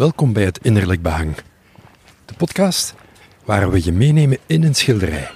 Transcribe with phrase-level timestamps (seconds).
[0.00, 1.34] Welkom bij het Innerlijk Behang.
[2.24, 2.94] De podcast
[3.44, 5.30] waar we je meenemen in een schilderij.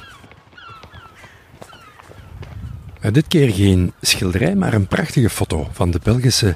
[3.00, 6.54] Maar dit keer geen schilderij, maar een prachtige foto van de Belgische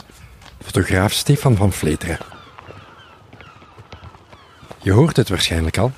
[0.62, 2.18] fotograaf Stefan van Vleteren.
[4.82, 5.92] Je hoort het waarschijnlijk al.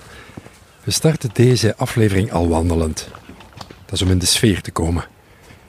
[0.85, 3.09] We starten deze aflevering al wandelend.
[3.85, 5.05] Dat is om in de sfeer te komen.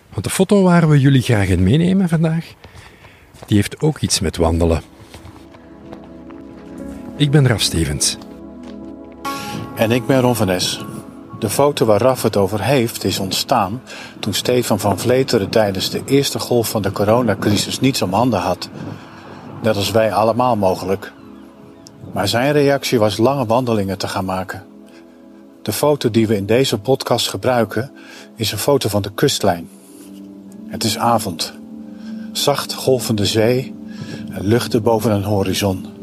[0.10, 2.46] Want de foto waar we jullie graag in meenemen vandaag,
[3.46, 4.91] die heeft ook iets met wandelen.
[7.22, 8.18] Ik ben Raf Stevens.
[9.76, 10.86] En ik ben Ron van Es.
[11.40, 13.82] De foto waar Raf het over heeft is ontstaan
[14.20, 18.70] toen Stefan van Vleteren tijdens de eerste golf van de coronacrisis niets om handen had.
[19.62, 21.14] Net als wij allemaal mogelijk.
[22.12, 24.66] Maar zijn reactie was lange wandelingen te gaan maken.
[25.62, 27.92] De foto die we in deze podcast gebruiken
[28.36, 29.70] is een foto van de kustlijn.
[30.68, 31.54] Het is avond.
[32.32, 33.76] Zacht golvende zee
[34.32, 36.00] en luchten boven een horizon.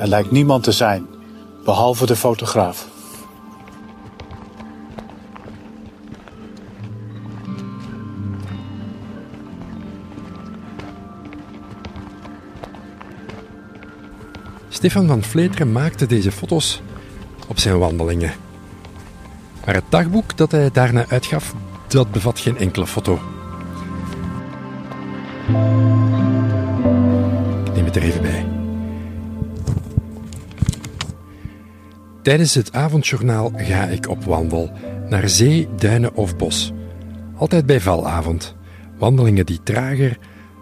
[0.00, 1.06] Er lijkt niemand te zijn,
[1.64, 2.88] behalve de fotograaf.
[14.68, 16.82] Stefan van Vleteren maakte deze foto's
[17.48, 18.32] op zijn wandelingen.
[19.64, 21.54] Maar het dagboek dat hij daarna uitgaf,
[21.88, 23.14] dat bevat geen enkele foto.
[27.64, 28.49] Ik neem het er even bij.
[32.22, 34.70] Tijdens het avondjournaal ga ik op wandel
[35.08, 36.72] naar zee, duinen of bos.
[37.36, 38.54] Altijd bij valavond.
[38.98, 40.18] Wandelingen die trager,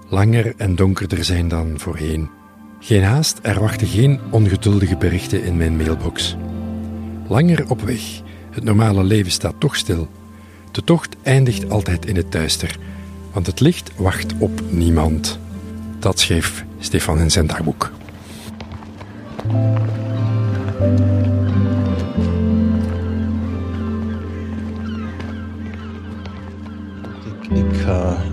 [0.08, 2.30] langer en donkerder zijn dan voorheen.
[2.80, 6.36] Geen haast, er wachten geen ongeduldige berichten in mijn mailbox.
[7.28, 8.00] Langer op weg.
[8.50, 10.08] Het normale leven staat toch stil.
[10.70, 12.78] De tocht eindigt altijd in het duister,
[13.32, 15.38] want het licht wacht op niemand.
[15.98, 17.90] Dat schreef Stefan in zijn dagboek.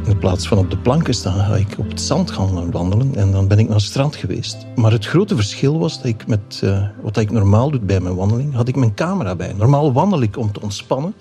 [0.06, 3.16] In plaats van op de planken staan, ga ik op het zand gaan wandelen.
[3.16, 4.66] En dan ben ik naar het strand geweest.
[4.76, 8.16] Maar het grote verschil was dat ik met uh, wat ik normaal doe bij mijn
[8.16, 9.54] wandeling, had ik mijn camera bij.
[9.58, 11.14] Normaal wandel ik om te ontspannen.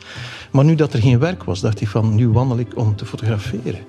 [0.52, 3.06] Maar nu dat er geen werk was, dacht ik van nu wandel ik om te
[3.06, 3.80] fotograferen.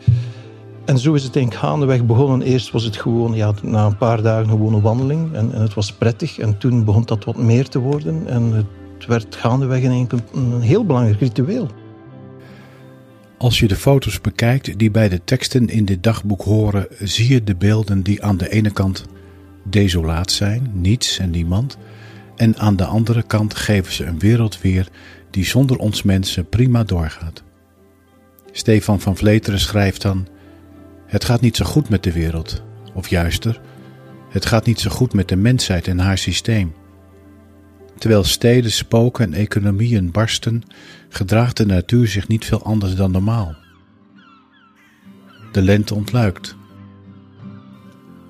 [0.86, 2.42] En zo is het denk ik gaandeweg begonnen.
[2.42, 5.34] Eerst was het gewoon, ja, na een paar dagen gewoon een wandeling.
[5.34, 6.40] En, en het was prettig.
[6.40, 8.28] En toen begon dat wat meer te worden.
[8.28, 11.68] En het werd gaandeweg in een heel belangrijk ritueel.
[13.46, 17.44] Als je de foto's bekijkt die bij de teksten in dit dagboek horen, zie je
[17.44, 19.06] de beelden die aan de ene kant
[19.64, 21.78] desolaat zijn, niets en niemand,
[22.36, 24.88] en aan de andere kant geven ze een wereld weer
[25.30, 27.44] die zonder ons mensen prima doorgaat.
[28.52, 30.28] Stefan van Vleteren schrijft dan:
[31.06, 32.64] Het gaat niet zo goed met de wereld,
[32.94, 33.62] of juister,
[34.30, 36.74] het gaat niet zo goed met de mensheid en haar systeem.
[37.98, 40.64] Terwijl steden spoken en economieën barsten,
[41.16, 43.56] gedraagt de natuur zich niet veel anders dan normaal.
[45.52, 46.56] De lente ontluikt.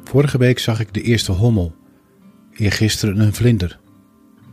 [0.04, 1.76] Vorige week zag ik de eerste hommel,
[2.52, 3.80] eergisteren een vlinder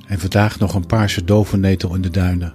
[0.07, 2.55] en vandaag nog een paarse dovennetel in de duinen.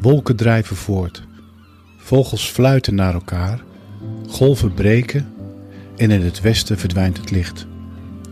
[0.00, 1.22] Wolken drijven voort,
[1.96, 3.64] vogels fluiten naar elkaar,
[4.28, 5.32] golven breken
[5.96, 7.66] en in het westen verdwijnt het licht.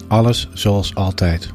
[0.09, 1.55] Alles zoals altijd.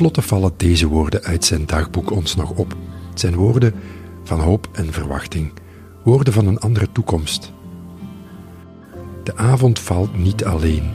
[0.00, 2.76] Slotte vallen deze woorden uit zijn dagboek ons nog op.
[3.10, 3.74] Het zijn woorden
[4.24, 5.52] van hoop en verwachting,
[6.04, 7.52] woorden van een andere toekomst.
[9.24, 10.90] De avond valt niet alleen.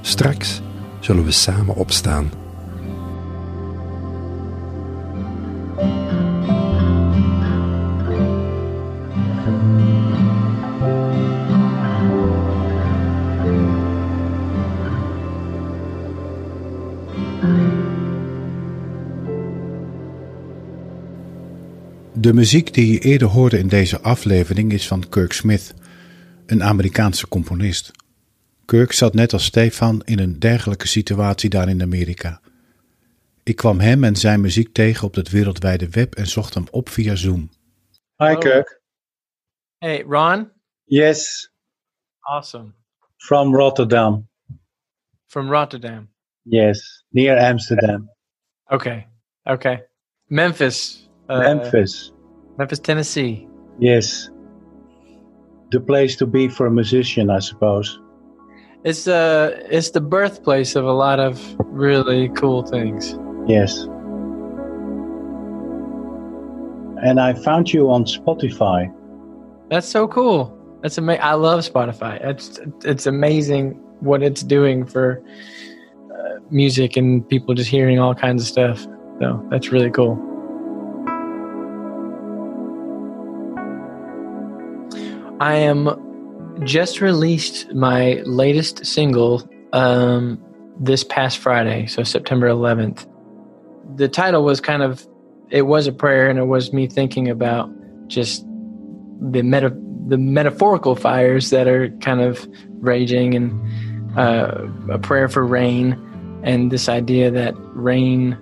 [0.00, 0.60] Straks
[1.00, 2.30] zullen we samen opstaan.
[22.28, 25.74] De muziek die je eerder hoorde in deze aflevering is van Kirk Smith,
[26.46, 27.90] een Amerikaanse componist.
[28.64, 32.40] Kirk zat net als Stefan in een dergelijke situatie daar in Amerika.
[33.42, 36.88] Ik kwam hem en zijn muziek tegen op het wereldwijde web en zocht hem op
[36.88, 37.50] via Zoom.
[38.16, 38.82] Hi Kirk.
[39.78, 40.50] Hey, Ron?
[40.84, 41.50] Yes.
[42.20, 42.72] Awesome.
[43.16, 44.28] From Rotterdam.
[45.26, 46.08] From Rotterdam.
[46.42, 48.10] Yes, near Amsterdam.
[48.64, 49.06] Okay.
[49.42, 49.86] Okay.
[50.26, 51.08] Memphis.
[51.28, 52.12] Uh, Memphis.
[52.58, 53.46] Memphis, Tennessee.
[53.78, 54.30] Yes.
[55.70, 58.00] The place to be for a musician, I suppose.
[58.84, 63.16] It's uh it's the birthplace of a lot of really cool things.
[63.46, 63.82] Yes.
[67.02, 68.92] And I found you on Spotify.
[69.70, 70.56] That's so cool.
[70.82, 71.22] That's amazing.
[71.22, 72.24] I love Spotify.
[72.24, 75.22] It's it's amazing what it's doing for
[76.12, 78.86] uh, music and people just hearing all kinds of stuff.
[79.20, 80.27] So that's really cool.
[85.40, 90.42] I am just released my latest single um,
[90.80, 93.06] this past Friday, so September 11th.
[93.96, 95.06] The title was kind of
[95.50, 97.70] it was a prayer, and it was me thinking about
[98.08, 98.44] just
[99.20, 99.74] the meta
[100.08, 102.46] the metaphorical fires that are kind of
[102.80, 105.92] raging, and uh, a prayer for rain,
[106.42, 108.32] and this idea that rain,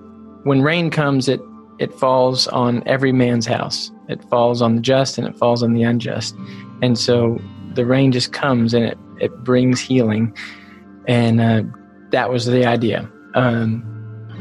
[0.45, 1.41] when rain comes, it
[1.79, 3.91] it falls on every man's house.
[4.09, 6.35] It falls on the just and it falls on the unjust.
[6.83, 7.41] And so
[7.75, 10.35] the rain just comes and it, it brings healing.
[11.07, 11.63] And uh,
[12.11, 13.11] that was the idea.
[13.35, 13.83] Um,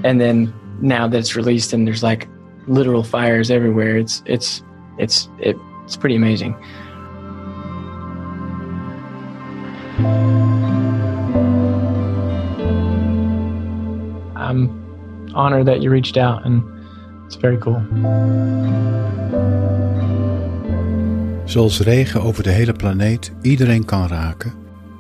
[0.04, 2.28] and then now that it's released and there's like
[2.68, 4.64] literal fires everywhere, it's it's
[4.98, 6.56] it's it, it's pretty amazing.
[14.36, 14.84] I'm
[15.34, 16.64] honored that you reached out and
[17.26, 17.82] it's very cool.
[21.46, 24.54] Zoals regen over de hele planeet iedereen kan raken,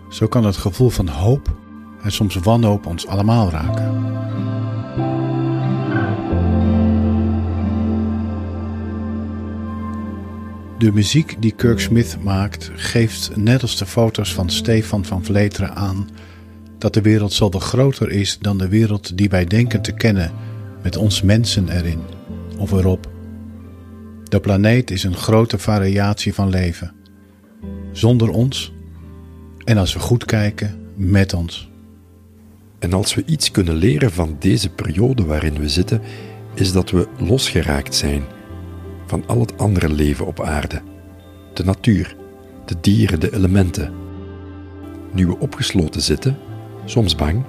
[0.09, 1.55] zo kan het gevoel van hoop
[2.03, 4.13] en soms wanhoop ons allemaal raken.
[10.77, 15.75] De muziek die Kirk Smith maakt geeft net als de foto's van Stefan van Vleteren
[15.75, 16.09] aan
[16.77, 20.31] dat de wereld zoveel groter is dan de wereld die wij denken te kennen
[20.85, 22.01] met ons mensen erin
[22.57, 23.09] of erop.
[24.23, 26.93] De planeet is een grote variatie van leven.
[27.91, 28.73] Zonder ons
[29.63, 31.69] en als we goed kijken, met ons.
[32.79, 36.01] En als we iets kunnen leren van deze periode waarin we zitten,
[36.53, 38.23] is dat we losgeraakt zijn
[39.05, 40.81] van al het andere leven op aarde.
[41.53, 42.15] De natuur,
[42.65, 43.93] de dieren, de elementen.
[45.13, 46.37] Nu we opgesloten zitten,
[46.83, 47.43] soms bang,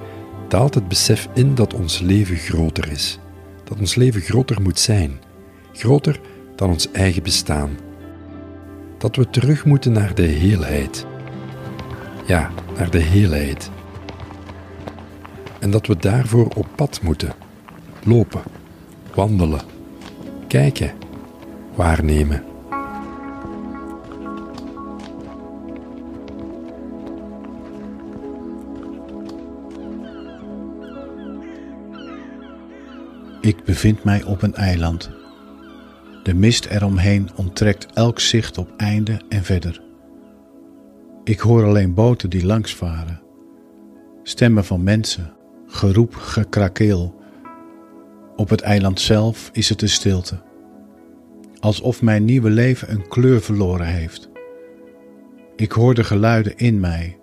[0.48, 3.18] daalt het besef in dat ons leven groter is.
[3.68, 5.20] Dat ons leven groter moet zijn.
[5.72, 6.20] Groter
[6.54, 7.78] dan ons eigen bestaan.
[8.98, 11.06] Dat we terug moeten naar de heelheid.
[12.26, 13.70] Ja, naar de heelheid.
[15.58, 17.32] En dat we daarvoor op pad moeten.
[18.04, 18.42] Lopen,
[19.14, 19.62] wandelen,
[20.48, 20.92] kijken,
[21.74, 22.55] waarnemen.
[33.46, 35.10] Ik bevind mij op een eiland.
[36.22, 39.82] De mist eromheen onttrekt elk zicht op einde en verder.
[41.24, 43.22] Ik hoor alleen boten die langs varen,
[44.22, 45.32] stemmen van mensen,
[45.66, 47.20] geroep, gekrakeel.
[48.36, 50.42] Op het eiland zelf is het een stilte,
[51.58, 54.28] alsof mijn nieuwe leven een kleur verloren heeft.
[55.56, 57.18] Ik hoor de geluiden in mij,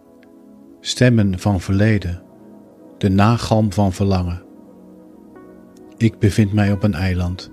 [0.80, 2.24] stemmen van verleden,
[2.98, 4.43] de nagalm van verlangen.
[5.98, 7.52] Ik bevind mij op een eiland,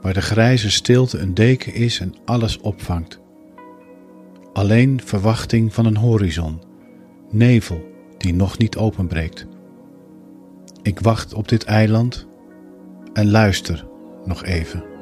[0.00, 3.20] waar de grijze stilte een deken is en alles opvangt.
[4.52, 6.62] Alleen verwachting van een horizon,
[7.30, 7.86] nevel
[8.18, 9.46] die nog niet openbreekt.
[10.82, 12.26] Ik wacht op dit eiland
[13.12, 13.86] en luister
[14.24, 14.97] nog even.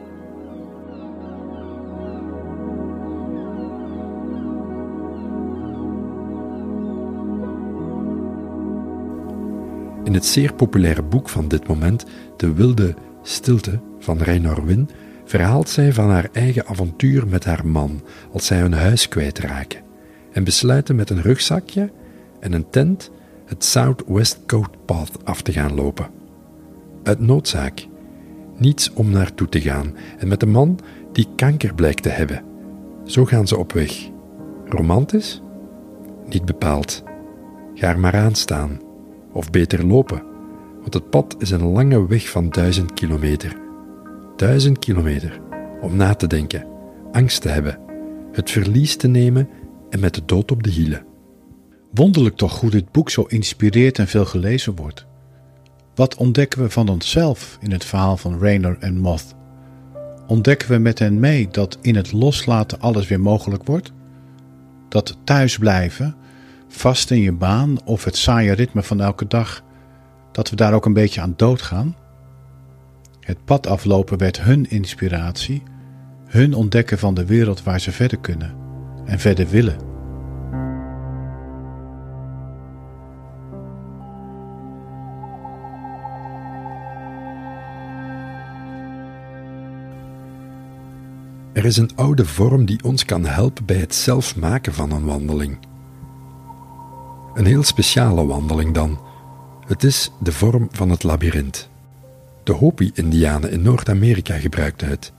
[10.16, 12.04] Het zeer populaire boek van dit moment,
[12.36, 14.88] De Wilde Stilte van Reynor Win,
[15.24, 19.80] verhaalt zij van haar eigen avontuur met haar man als zij hun huis kwijtraken
[20.32, 21.90] en besluiten met een rugzakje
[22.40, 23.10] en een tent
[23.46, 26.08] het Southwest Coast Path af te gaan lopen.
[27.02, 27.86] Uit noodzaak,
[28.56, 30.78] niets om naartoe te gaan en met een man
[31.12, 32.44] die kanker blijkt te hebben.
[33.04, 34.10] Zo gaan ze op weg.
[34.64, 35.42] Romantisch?
[36.28, 37.02] Niet bepaald.
[37.74, 38.85] Ga er maar aan staan.
[39.36, 40.22] Of beter lopen,
[40.80, 43.56] want het pad is een lange weg van duizend kilometer.
[44.36, 45.40] Duizend kilometer
[45.80, 46.66] om na te denken,
[47.12, 47.78] angst te hebben,
[48.32, 49.48] het verlies te nemen
[49.90, 51.04] en met de dood op de hielen.
[51.94, 55.06] Wonderlijk toch hoe dit boek zo inspireert en veel gelezen wordt.
[55.94, 59.34] Wat ontdekken we van onszelf in het verhaal van Rainer en Moth?
[60.26, 63.92] Ontdekken we met hen mee dat in het loslaten alles weer mogelijk wordt?
[64.88, 66.16] Dat thuisblijven,
[66.76, 69.62] vast in je baan of het saaie ritme van elke dag,
[70.32, 71.96] dat we daar ook een beetje aan doodgaan?
[73.20, 75.62] Het pad aflopen werd hun inspiratie,
[76.26, 78.54] hun ontdekken van de wereld waar ze verder kunnen
[79.04, 79.76] en verder willen.
[91.52, 95.04] Er is een oude vorm die ons kan helpen bij het zelf maken van een
[95.04, 95.58] wandeling.
[97.36, 99.00] Een heel speciale wandeling dan.
[99.66, 101.70] Het is de vorm van het labyrint.
[102.44, 105.12] De Hopi-Indianen in Noord-Amerika gebruikten het,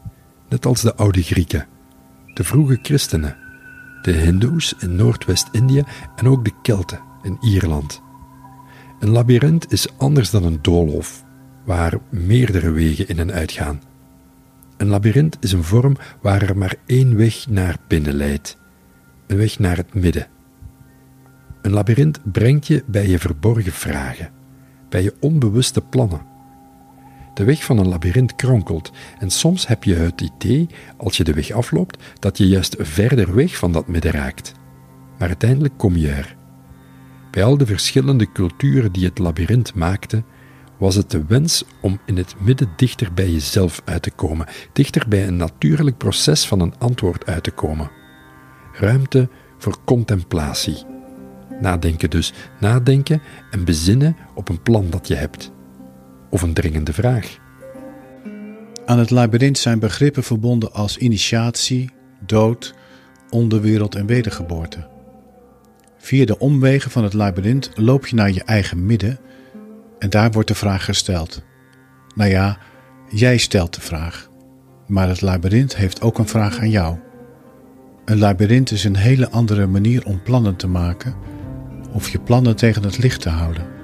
[0.50, 1.67] net als de oude Grieken,
[2.33, 3.38] de vroege christenen,
[4.01, 5.83] de Hindoes in Noordwest-Indië
[6.15, 8.01] en ook de Kelten in Ierland.
[9.00, 11.24] Een labyrint is anders dan een doolhof,
[11.65, 13.81] waar meerdere wegen in en uitgaan.
[14.77, 18.57] Een labyrint is een vorm waar er maar één weg naar binnen leidt,
[19.27, 20.27] een weg naar het midden.
[21.67, 24.29] Een labyrint brengt je bij je verborgen vragen,
[24.89, 26.25] bij je onbewuste plannen.
[27.33, 31.33] De weg van een labyrint kronkelt en soms heb je het idee, als je de
[31.33, 34.51] weg afloopt, dat je juist verder weg van dat midden raakt.
[35.17, 36.36] Maar uiteindelijk kom je er.
[37.31, 40.25] Bij al de verschillende culturen die het labyrint maakten,
[40.77, 45.07] was het de wens om in het midden dichter bij jezelf uit te komen, dichter
[45.07, 47.91] bij een natuurlijk proces van een antwoord uit te komen.
[48.74, 50.95] Ruimte voor contemplatie.
[51.59, 53.21] Nadenken dus, nadenken
[53.51, 55.51] en bezinnen op een plan dat je hebt.
[56.29, 57.37] Of een dringende vraag.
[58.85, 61.91] Aan het labyrint zijn begrippen verbonden als initiatie,
[62.25, 62.75] dood,
[63.29, 64.87] onderwereld en wedergeboorte.
[65.97, 69.19] Via de omwegen van het labyrint loop je naar je eigen midden
[69.99, 71.43] en daar wordt de vraag gesteld.
[72.15, 72.57] Nou ja,
[73.09, 74.29] jij stelt de vraag,
[74.87, 76.97] maar het labyrint heeft ook een vraag aan jou.
[78.05, 81.15] Een labyrint is een hele andere manier om plannen te maken
[81.91, 83.76] of je plannen tegen het licht te houden.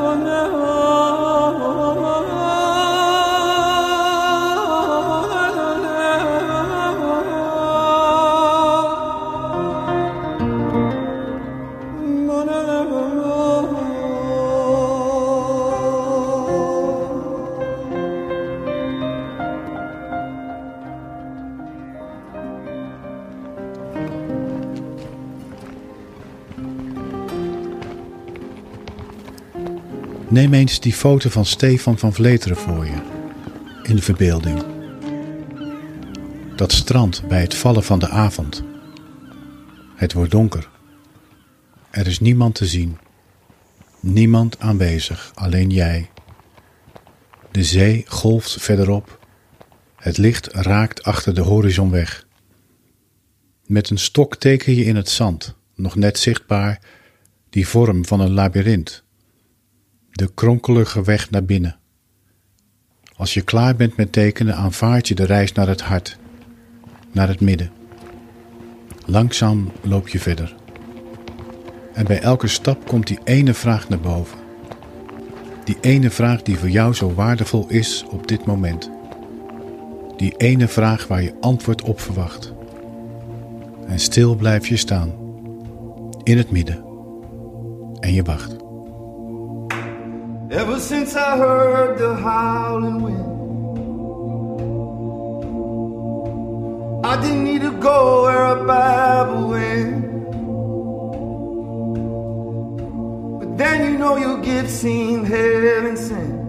[0.00, 1.91] نه
[30.32, 33.02] Neem eens die foto van Stefan van Vleteren voor je,
[33.82, 34.64] in de verbeelding.
[36.56, 38.62] Dat strand bij het vallen van de avond.
[39.96, 40.68] Het wordt donker.
[41.90, 42.98] Er is niemand te zien.
[44.00, 46.10] Niemand aanwezig, alleen jij.
[47.50, 49.26] De zee golft verderop.
[49.96, 52.26] Het licht raakt achter de horizon weg.
[53.66, 56.80] Met een stok teken je in het zand, nog net zichtbaar,
[57.50, 59.04] die vorm van een labyrint
[60.12, 61.76] de kronkelige weg naar binnen.
[63.16, 66.18] Als je klaar bent met tekenen, aanvaard je de reis naar het hart,
[67.12, 67.70] naar het midden.
[69.06, 70.54] Langzaam loop je verder.
[71.94, 74.38] En bij elke stap komt die ene vraag naar boven.
[75.64, 78.90] Die ene vraag die voor jou zo waardevol is op dit moment.
[80.16, 82.52] Die ene vraag waar je antwoord op verwacht.
[83.86, 85.12] En stil blijf je staan,
[86.22, 86.84] in het midden.
[88.00, 88.61] En je wacht.
[90.52, 93.28] Ever since I heard the howling wind,
[97.06, 100.02] I didn't need to go where a Bible went.
[103.40, 106.42] But then you know gift seemed heaven sent.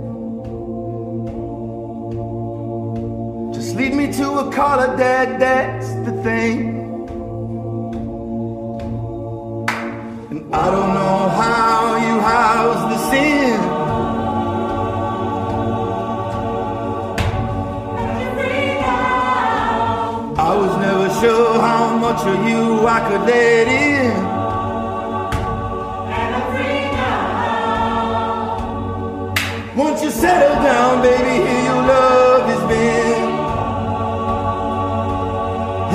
[3.54, 6.60] Just lead me to a collar, Dad, that's the thing.
[10.30, 13.63] And I don't know how you house the sin.
[22.14, 24.14] Much you I could let in.
[29.76, 33.30] Once you settle down, baby, here your love has been.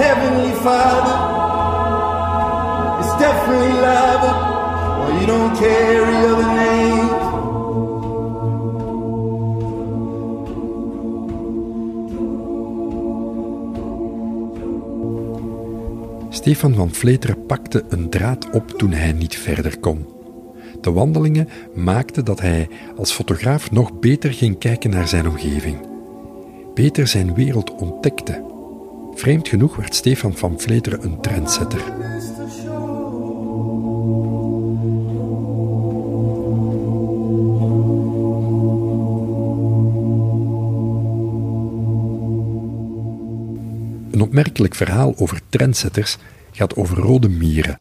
[0.02, 1.16] Heavenly Father,
[3.00, 4.32] it's definitely lava.
[4.98, 7.17] Well, you don't carry other names.
[16.38, 20.06] Stefan van Vleteren pakte een draad op toen hij niet verder kon.
[20.80, 25.76] De wandelingen maakten dat hij als fotograaf nog beter ging kijken naar zijn omgeving.
[26.74, 28.44] Beter zijn wereld ontdekte.
[29.14, 32.07] Vreemd genoeg werd Stefan van Vleteren een trendsetter.
[44.28, 46.16] Opmerkelijk verhaal over trendsetters
[46.52, 47.78] gaat over rode mieren.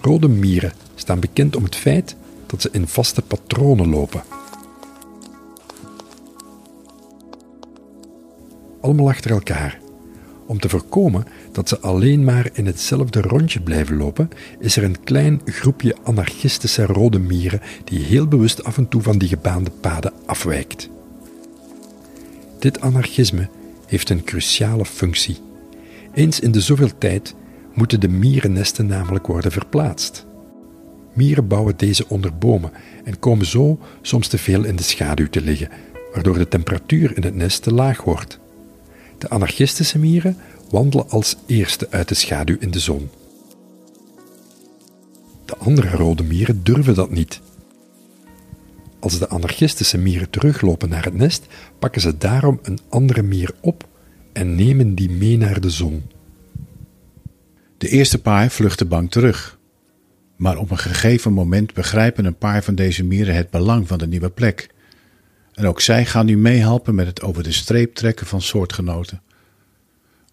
[0.00, 4.22] Rode mieren staan bekend om het feit dat ze in vaste patronen lopen.
[8.80, 9.85] Allemaal achter elkaar.
[10.46, 15.04] Om te voorkomen dat ze alleen maar in hetzelfde rondje blijven lopen, is er een
[15.04, 20.12] klein groepje anarchistische rode mieren die heel bewust af en toe van die gebaande paden
[20.26, 20.88] afwijkt.
[22.58, 23.48] Dit anarchisme
[23.86, 25.36] heeft een cruciale functie.
[26.14, 27.34] Eens in de zoveel tijd
[27.74, 30.26] moeten de mierennesten namelijk worden verplaatst.
[31.12, 32.72] Mieren bouwen deze onder bomen
[33.04, 35.68] en komen zo soms te veel in de schaduw te liggen,
[36.12, 38.38] waardoor de temperatuur in het nest te laag wordt.
[39.18, 40.36] De anarchistische mieren
[40.70, 43.10] wandelen als eerste uit de schaduw in de zon.
[45.44, 47.40] De andere rode mieren durven dat niet.
[49.00, 51.46] Als de anarchistische mieren teruglopen naar het nest,
[51.78, 53.88] pakken ze daarom een andere mier op
[54.32, 56.02] en nemen die mee naar de zon.
[57.78, 59.58] De eerste paar vluchten bang terug.
[60.36, 64.06] Maar op een gegeven moment begrijpen een paar van deze mieren het belang van de
[64.06, 64.74] nieuwe plek.
[65.56, 69.22] En ook zij gaan nu meehelpen met het over de streep trekken van soortgenoten.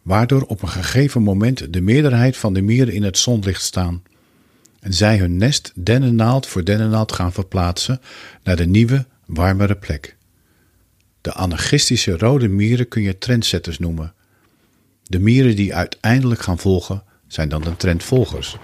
[0.01, 4.03] Waardoor op een gegeven moment de meerderheid van de mieren in het zonlicht staan.
[4.80, 8.01] En zij hun nest dennennaald voor dennennaald gaan verplaatsen
[8.44, 10.15] naar de nieuwe, warmere plek.
[11.22, 14.13] De anarchistische rode mieren kun je trendsetters noemen.
[15.04, 18.58] De mieren die uiteindelijk gaan volgen zijn dan de trendvolgers.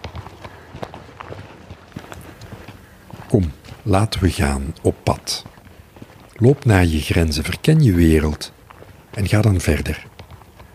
[3.27, 3.51] Kom,
[3.83, 5.45] laten we gaan op pad.
[6.41, 8.51] Loop naar je grenzen, verken je wereld
[9.11, 10.07] en ga dan verder.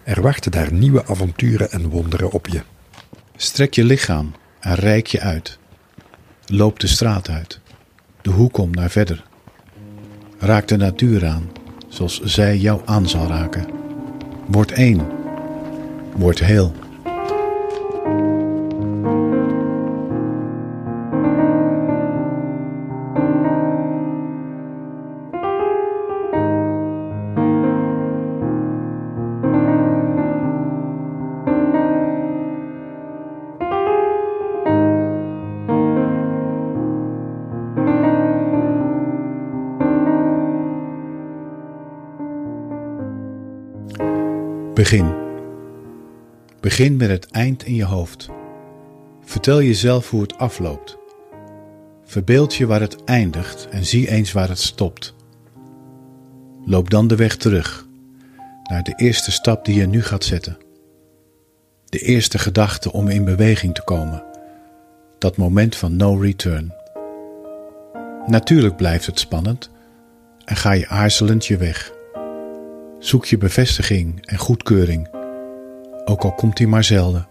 [0.03, 2.63] Er wachten daar nieuwe avonturen en wonderen op je.
[3.37, 5.59] Strek je lichaam en rijk je uit.
[6.47, 7.61] Loop de straat uit,
[8.23, 9.25] de hoek om naar verder.
[10.39, 11.51] Raak de natuur aan,
[11.89, 13.67] zoals zij jou aan zal raken.
[14.47, 15.07] Word één.
[16.17, 16.75] Word heel.
[44.85, 45.15] Begin.
[46.61, 48.29] Begin met het eind in je hoofd.
[49.25, 50.99] Vertel jezelf hoe het afloopt.
[52.05, 55.15] Verbeeld je waar het eindigt en zie eens waar het stopt.
[56.65, 57.87] Loop dan de weg terug
[58.63, 60.59] naar de eerste stap die je nu gaat zetten.
[61.85, 64.25] De eerste gedachte om in beweging te komen.
[65.19, 66.75] Dat moment van no return.
[68.27, 69.71] Natuurlijk blijft het spannend
[70.45, 71.94] en ga je aarzelend je weg.
[73.05, 75.09] Zoek je bevestiging en goedkeuring,
[76.05, 77.29] ook al komt die maar zelden.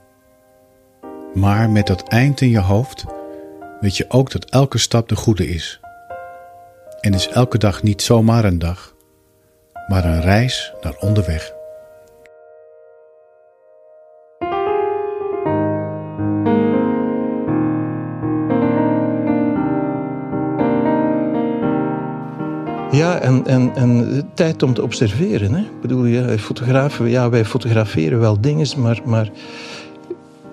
[1.33, 3.05] Maar met dat eind in je hoofd
[3.79, 5.79] weet je ook dat elke stap de goede is.
[7.01, 8.95] En is elke dag niet zomaar een dag,
[9.87, 11.53] maar een reis naar onderweg.
[22.93, 25.53] Ja, en, en, en tijd om te observeren.
[25.53, 25.59] Hè?
[25.59, 29.29] Ik bedoel, ja, fotografen, ja, wij fotograferen wel dingen, maar, maar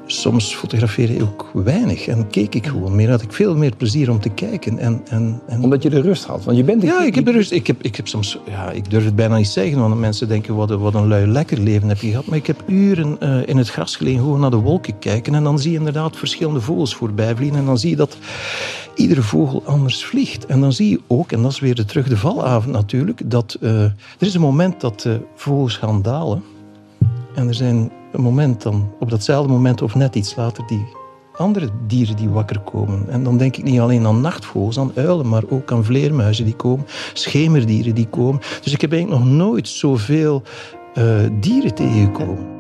[0.07, 3.11] soms fotografeer ik ook weinig en keek ik gewoon meer.
[3.11, 4.79] Had ik veel meer plezier om te kijken.
[4.79, 5.63] En, en, en...
[5.63, 6.45] Omdat je de rust had.
[6.45, 7.53] Want je bent ja, ik heb de rust.
[7.53, 10.55] Ik heb, ik heb soms, ja, ik durf het bijna niet zeggen, want mensen denken
[10.55, 12.27] wat, wat een lui lekker leven heb je gehad.
[12.27, 15.35] Maar ik heb uren uh, in het gras gelegen, gewoon naar de wolken kijken.
[15.35, 17.59] En dan zie je inderdaad verschillende vogels voorbij vliegen.
[17.59, 18.17] En dan zie je dat
[19.01, 20.47] iedere vogel anders vliegt.
[20.47, 23.57] En dan zie je ook, en dat is weer de terug de valavond natuurlijk, dat
[23.61, 26.43] uh, er is een moment dat uh, vogels gaan dalen.
[27.35, 30.85] En er zijn een moment dan, op datzelfde moment of net iets later, die
[31.37, 33.09] andere dieren die wakker komen.
[33.09, 36.57] En dan denk ik niet alleen aan nachtvogels, aan uilen, maar ook aan vleermuizen die
[36.57, 38.41] komen, schemerdieren die komen.
[38.63, 40.43] Dus ik heb eigenlijk nog nooit zoveel
[40.99, 41.05] uh,
[41.41, 42.60] dieren tegengekomen.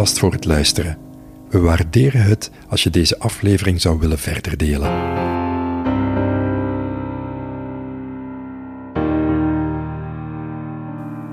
[0.00, 0.98] Alvast voor het luisteren.
[1.48, 4.90] We waarderen het als je deze aflevering zou willen verder delen.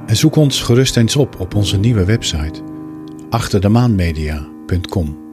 [0.05, 2.61] En zoek ons gerust eens op op onze nieuwe website
[3.29, 5.26] achterdemaanmedia.com.